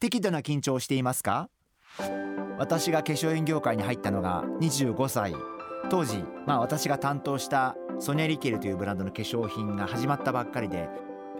[0.00, 1.50] 適度な緊張をしていますか？
[2.58, 5.34] 私が化粧品業界に入ったのが25歳。
[5.90, 10.88] 当時、まあ、私が担当したソニア・リケルというブランドの化粧品が始まったばっかりで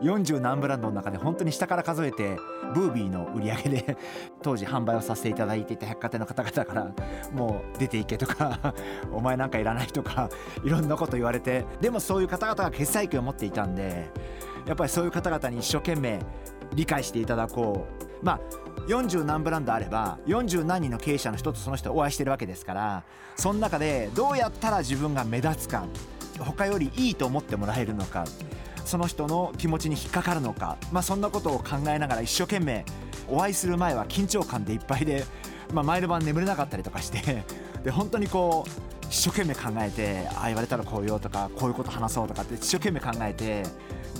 [0.00, 2.36] 40何ブランドの中で本当に下から数えて
[2.74, 3.96] ブービーの売り上げで
[4.42, 6.92] 当時販売をさせていただいていた百貨店の方々から
[7.32, 8.74] もう出ていけとか
[9.12, 10.30] お前なんかいらないとか
[10.64, 14.10] いろんなこと言われてでもそういう方々が決済権を持っていたんで
[14.66, 16.20] やっぱりそういう方々に一生懸命
[16.74, 18.07] 理解していただこう。
[18.22, 18.40] まあ
[18.86, 23.04] 40何ブランドあれば40何人の経営者の人とその人お会いしてるわけですから
[23.36, 25.86] その中でどうやったら自分が目立つか
[26.38, 28.24] 他よりいいと思ってもらえるのか
[28.84, 32.84] その人の気持ちに引っかかるのか、まあ、そんなことを考えながら一生懸命
[33.28, 35.24] お会いする前は緊張感でいっぱいで、
[35.74, 37.44] まあ、前の晩眠れなかったりとかして
[37.84, 43.62] で本当にこう一生懸命考えてああ言われたらこう言おうとかこういうこと話そうとかって一生懸命考えて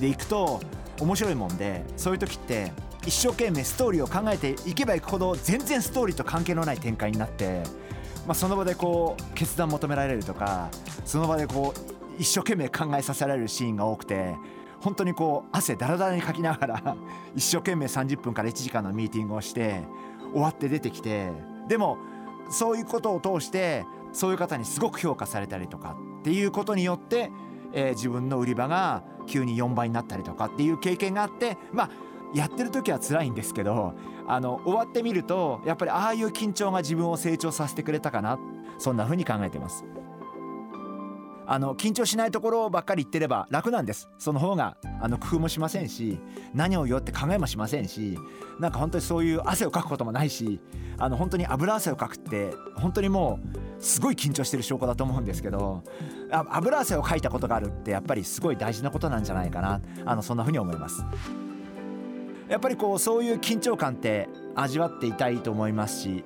[0.00, 0.60] で行くと
[1.00, 2.72] 面白いもんでそういう時って
[3.06, 7.62] 一生懸命ストーリーを考えていけばいくほど全然ストーリーと関係のない展開になって、
[8.26, 10.70] まあ、その場でこう決断求められるとか
[11.04, 14.34] その場でこう一生懸命考えさせられるシーンが多くて
[14.80, 16.96] 本当にこう汗だらだらにかきながら
[17.34, 19.82] 一生懸命30分から1時間のミーティングをして
[20.32, 21.32] 終わって出てきて
[21.68, 21.98] でも
[22.50, 27.30] そういうことを通してそういう方にすごく評価されたりとかっていうことによって、
[27.72, 31.90] えー、自分の売り場が急に4倍になったりとかっていう経験があってまあ
[32.34, 33.94] やってる時は辛いんですけど
[34.26, 38.38] あの終わってみるとやっぱりああいう緊張が自分を成長させてくれたかな
[38.78, 39.84] そんな風に考えてます。
[41.50, 46.20] あの緊張しないところばっかり言ってれば楽なんですその方があの工夫もしませんし
[46.52, 48.18] 何を言おうって考えもしませんし
[48.60, 50.60] なんか本当にそういう汗をかくこともないし
[50.98, 55.82] あの本当に油汗をかくって本当にもうすごい緊張してる証拠だと思うんですけど
[56.30, 61.02] 油汗をかいたことがあるってやっぱりすごい大事なことなんじゃないかなあのそんな風に思います。
[62.48, 66.24] やっぱりこうそういう緊張感って味わっていたいと思いますし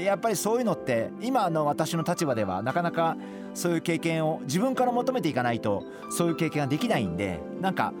[0.00, 3.16] やっぱりそういうのって今の私の立場ではなかなか
[3.54, 7.92] そういう経験を自分から求めていかないとそういう経験ができないんでなんか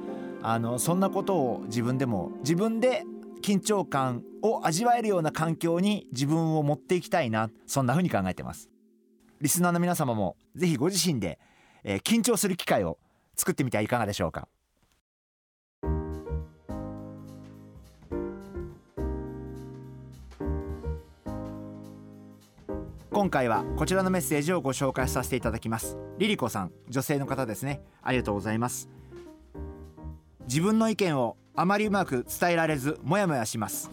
[0.42, 3.04] あのそんなことを自分でも自分で
[3.42, 8.68] 緊張感を味わえるような環境に自分を持っていきたいなそんな風に考えてます。
[9.40, 11.40] リスナーの皆様もぜひご自身で、
[11.82, 12.98] えー、緊張する機会を
[13.36, 14.46] 作ってみてはいかがでしょうか。
[23.12, 25.98] 今回はこちらのメッセージをご紹介させていただきます。
[26.16, 27.82] リリコさん女性の方ですね。
[28.00, 28.88] ありがとうございます。
[30.48, 33.90] 自分の意見をあまりうまく伝えられずモヤモヤします。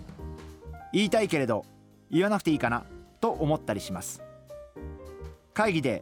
[0.94, 1.66] 言いたいけれど
[2.10, 2.86] 言わなくていいかな
[3.20, 4.22] と思ったりします。
[5.54, 6.02] 会議で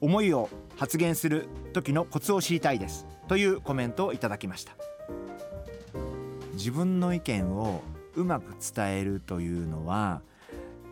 [0.00, 3.06] 思いを発言する時のコツを知りたいです。
[3.28, 4.72] というコメントをいただきました。
[6.54, 7.84] 自分の意見を
[8.16, 10.20] うまく伝えるというのは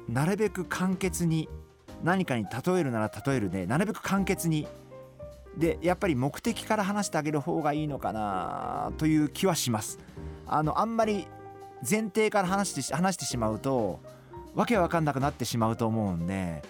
[0.08, 1.48] なるべく簡潔に
[2.04, 4.68] 何かに例えるなら例えるでなるべく簡潔に。
[5.56, 10.00] でやっぱり目的から話してあげる方がいいのかなという気はします。
[10.46, 11.28] あのあんまり
[11.88, 14.00] 前提から話して話してしまうと
[14.54, 16.62] わけわかんなくなってしまうと思うんで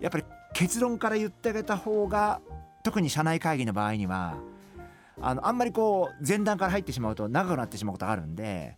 [0.00, 2.40] やっぱり結論から言ってあげた方が
[2.82, 4.36] 特に社内会議の場合には
[5.20, 8.76] あのあんまりこう前段から入ってしまうと長くなってしまうことがあるんで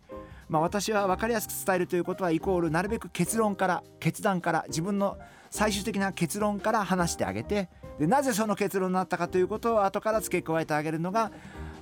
[0.49, 5.17] まあ、私は分かりやすく伝えるということはイコールなるべく結論から決断から自分の
[5.51, 7.69] 最終的な結論から話してあげて
[7.99, 11.31] でなぜその結論になったかということを後から付け加えてあげるのが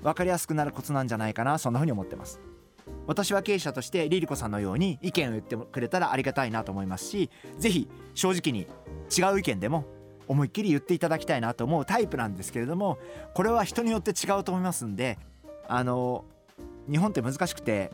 [0.04, 2.40] 分かりやすくなるコツなんじゃないかなそんなふうに思ってます。
[3.06, 8.68] 私は経営者としてリリコさんのように意見を言ってくれたらありがたいなと思いますし是非正直に
[9.16, 9.86] 違う意見でも
[10.28, 12.98] 思いっきり言っていただきたいなと思うタイプなんですけれども
[13.34, 15.18] これは人によって違うと思いますんで
[15.68, 16.26] あの
[16.90, 17.92] 日本って難しくて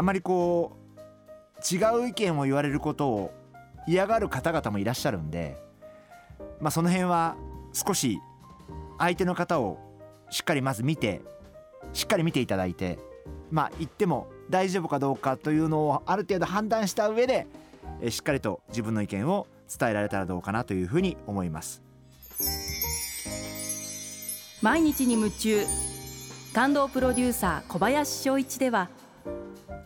[0.00, 3.34] あまりこう違う意見を言われることを
[3.86, 5.58] 嫌がる方々もいらっしゃるんで、
[6.58, 7.36] まあ、その辺は
[7.74, 8.18] 少し
[8.96, 9.78] 相手の方を
[10.30, 11.20] しっかりまず見て
[11.92, 12.98] しっかり見ていただいて
[13.50, 17.46] まあ言っても大丈夫かどうかというのをある程度判断した上で
[18.08, 21.82] しっかりと自分の意見を伝えられたらどうかなというふうに思います。
[24.62, 25.66] 毎日に夢中。
[26.54, 28.88] 感動プロデューサー小林翔一では